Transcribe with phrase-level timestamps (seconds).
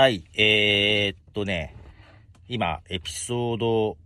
[0.00, 1.76] はい、えー、っとね、
[2.48, 3.98] 今、エピソード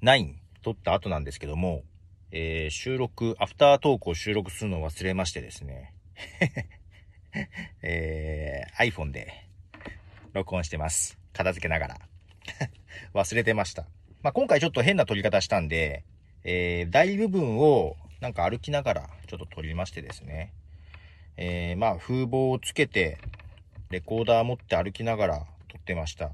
[0.00, 1.82] 9撮った後なんですけども、
[2.30, 5.92] えー、収録、アフタートークを収録するのを忘れましてですね、
[7.82, 9.48] えー、iPhone で
[10.34, 11.18] 録音してます。
[11.32, 11.98] 片付けながら。
[13.12, 13.88] 忘れてました。
[14.22, 16.04] まあ、今回ちょっと変な撮り方したんで、
[16.44, 20.52] えー、大部分をなんか歩きながらちょっと撮りましてですね、
[21.36, 23.18] えー、まあ、風防をつけて、
[23.90, 26.30] レコーダー持って歩きながら撮ってました。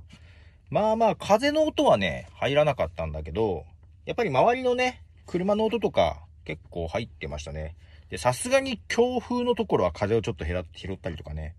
[0.68, 3.64] まあまあ、風の音はね、入らなかったんだけど、
[4.04, 7.74] やっぱり周りのね、車の音とか結構入ってましたね。
[8.10, 11.54] で、さすがに強風のところは風をちょっと減ら拾ったりとかね、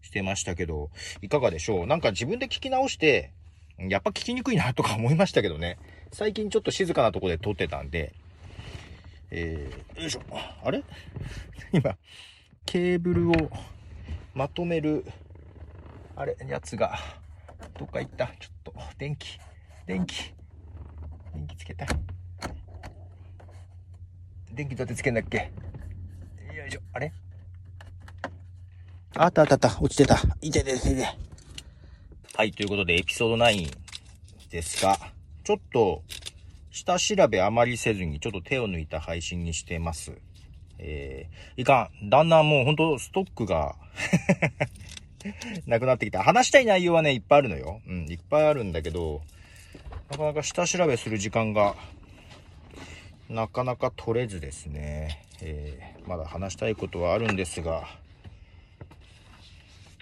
[0.00, 3.32] してましたけど、いかがでしょうなんか自分で聞き直して、
[3.78, 5.76] やっぱ聞きにくいなとか思いましたけどね。
[6.12, 8.14] 最近ちょっと静かなとこで撮ってたんで、
[9.30, 10.20] えー、よいしょ。
[10.64, 10.82] あれ？
[11.72, 11.96] 今、
[12.64, 13.34] ケーブルを
[14.34, 15.04] まとめる、
[16.14, 16.98] あれ、やつが、
[17.78, 19.38] どっか行ったちょっと、電気、
[19.86, 20.34] 電気、
[21.34, 21.88] 電気つけたい。
[24.52, 25.38] 電気どうやってつけんだっけ？
[25.38, 27.12] よいしょ、あれ？
[29.16, 30.18] あったあったあった、落ちてた。
[30.42, 31.06] いてててて。
[32.36, 33.70] はい、ということで、エピソード9
[34.50, 34.98] ですが、
[35.44, 36.02] ちょっと、
[36.70, 40.12] 下調べあまりせずに、ちょっと手を抜いた配信にしてます。
[40.78, 42.10] えー、いかん。
[42.10, 43.76] だんだんもうほんとストックが
[45.66, 46.22] なくなってきた。
[46.22, 47.80] 話したい内容はね、いっぱいあるのよ。
[47.86, 49.22] うん、いっぱいあるんだけど、
[50.10, 51.76] なかなか下調べする時間が、
[53.28, 55.22] なかなか取れずですね。
[55.40, 57.88] えー、まだ話したいことはあるんですが、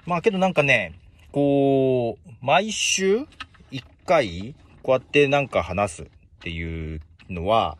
[0.06, 0.94] まあけどなんかね、
[1.32, 3.26] こう、毎週
[3.70, 6.06] 一回、こうやってなんか話すっ
[6.40, 7.78] ていうのは、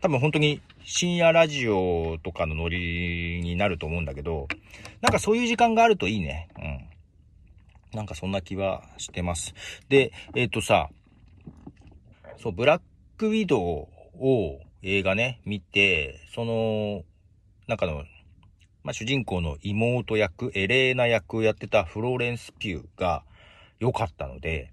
[0.00, 4.48] 多分本当に深夜ラジオとかのノリになると思うんだけど、
[5.00, 6.48] なんかそういう時間があるといいね。
[6.56, 7.96] うん。
[7.96, 9.54] なんかそんな気はしてます。
[9.88, 10.88] で、えっ、とさ、
[12.38, 12.82] そう、ブラッ
[13.18, 17.02] クウィドウを映画ね、見て、その、
[17.68, 18.04] なんかの、
[18.82, 23.22] まあ、主人公の妹役、エレーナ役をやってたフローレンス・ピューが
[23.78, 24.72] 良かったので、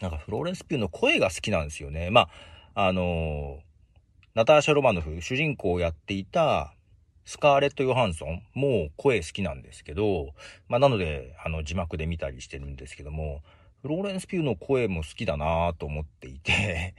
[0.00, 2.10] なんかフローレンス・ピューの声が好きなんですよね。
[2.10, 2.28] ま
[2.74, 3.58] あ、あの
[4.34, 6.74] ナターシャ・ロマノフ、主人公をやっていた
[7.24, 10.32] スカーレット・ヨハンソンも声好きなんですけど、
[10.66, 13.42] まあ、なので、あの、字幕で見たりしてるんですけども、
[13.82, 16.96] フローレンス・ピューの声も好きだなぁと思っていて、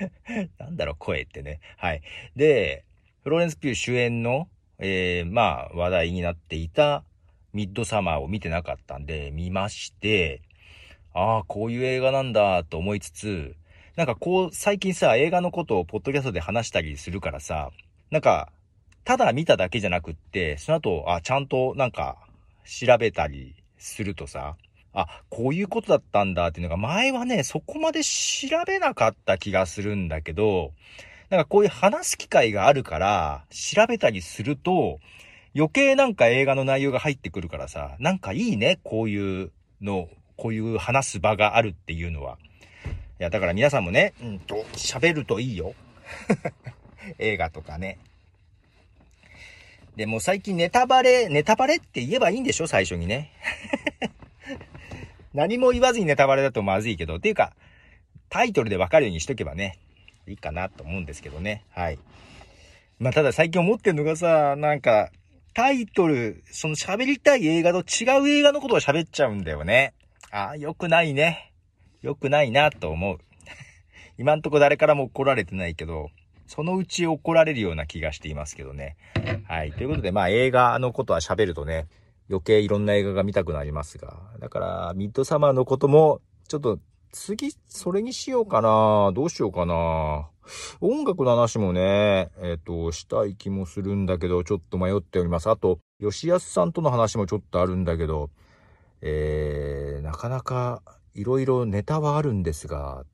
[0.58, 1.60] なんだろう、声ってね。
[1.76, 2.00] はい。
[2.36, 2.84] で、
[3.22, 7.04] フローレンス・ピュー主演の、えー、まあ、話題になっていた
[7.52, 10.40] ミッドサマーを見てなかったんで、見まして、
[11.12, 13.56] ああ、こういう映画なんだと思いつつ、
[13.96, 17.70] なんかこう、最近さ、映画のことをポッドキャストで話したりするからさ、
[18.10, 18.52] なんか、
[19.04, 22.18] ただ見ただけじゃなくって、その後、あ、ちゃんとなんか、
[22.66, 24.56] 調べたりするとさ、
[24.92, 30.72] あ、こういうことだったんだっていうのが、前はね、そこまで調べなかった気がするんだけど、
[31.30, 35.00] なんかこういう話す機会があるから、調べたりすると、
[35.54, 42.36] 余計なんか映画の内容が入ってくるからさ、なんかいいね、こういうの、こういう話す場があるっていうのは。
[43.18, 45.74] いや、だから皆さんもね、うんと、喋るといいよ。
[47.18, 47.98] 映画とかね。
[49.96, 52.66] でも最近ネタバレ、ネタバレって言えばいいんでしょ？
[52.66, 53.32] 最初にね。
[55.32, 57.54] 何も言わずにネタバレだとまずいけど、っていうか、
[58.28, 59.78] タイトルでわかるようにしとけばね、
[60.26, 61.64] いいかなと思うんですけどね。
[61.70, 61.98] はい。
[62.98, 65.10] まあ、ただ最近思ってんのがさ、なんか、
[65.54, 69.94] タイトル、その喋りたい映画と違う映画のことを喋っちゃうんだよね。
[70.30, 71.52] ああ、良くないね。
[72.06, 73.18] 良くないなと思う。
[74.16, 76.10] 今んとこ誰からも怒られてないけど、
[76.46, 78.96] そのうち怒られるような気がしていますけどね。
[79.48, 79.72] はい。
[79.72, 81.88] ということで、まあ映画のことは喋るとね、
[82.30, 84.16] 余計いろんな映画が見たくなりますが。
[84.38, 86.78] だから、ミッドサマーのことも、ちょっと、
[87.10, 90.28] 次、それにしようかなどうしようかな
[90.80, 95.50] 音楽の話もね、えっ、と、したい気もするんだけど、ちょっと迷っております。
[95.50, 98.30] あと、吉安さんとの話もちょっとあるんだけど、
[99.00, 100.82] えー、なかなか、
[101.16, 103.06] いろいろネタはあるんですが、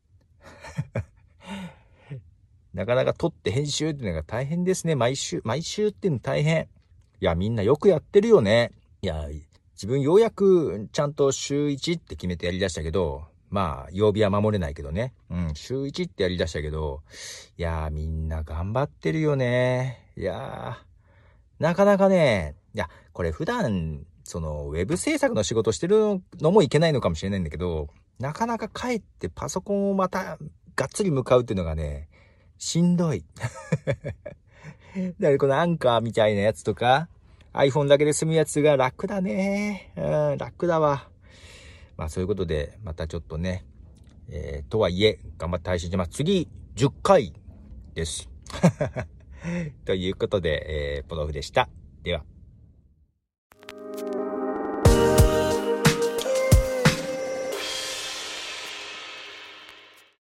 [2.75, 4.97] なかなか撮って編集っていうのが大変ですね。
[4.97, 6.69] 毎週、毎週っていうの大変。
[7.21, 8.73] いや、みんなよくやってるよね。
[9.03, 9.29] いや、
[9.75, 15.13] 自分ようやくちゃんと週1って決めてやりだしたけど、まあ、曜日は守れないけどね。
[15.31, 17.03] うん、週1ってやりだしたけど、
[17.57, 20.11] いやー、みんな頑張ってるよね。
[20.17, 27.89] いやー、なかなかね、いや、これ普段、その、ウェブ制作の仕事してるのもいけないのかもしれないんだけど、
[28.19, 30.39] なかなか帰ってパソコンをまた、
[30.75, 32.09] がっつり向かうっていうのがね、
[32.59, 33.25] しんどい。
[33.85, 37.09] だからこのアンカーみたいなやつとか、
[37.53, 39.93] iPhone だけで済むやつが楽だね。
[39.97, 41.09] うん、楽だわ。
[41.97, 43.67] まあそういうことで、またちょっとね、
[44.29, 46.11] えー、とはいえ、頑張って配信します。
[46.13, 47.35] 次、10回
[47.95, 48.31] です。
[49.85, 51.69] ということで、えー、ポドフでした。
[52.03, 52.25] では